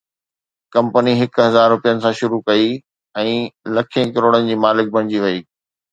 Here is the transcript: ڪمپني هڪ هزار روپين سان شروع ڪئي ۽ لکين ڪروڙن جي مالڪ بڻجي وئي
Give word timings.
ڪمپني 0.73 1.13
هڪ 1.19 1.33
هزار 1.47 1.67
روپين 1.73 1.95
سان 2.03 2.13
شروع 2.19 2.41
ڪئي 2.47 2.65
۽ 3.25 3.35
لکين 3.79 4.07
ڪروڙن 4.15 4.51
جي 4.51 4.55
مالڪ 4.65 4.93
بڻجي 4.97 5.19
وئي 5.27 5.39